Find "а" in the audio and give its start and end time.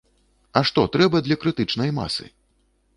0.59-0.63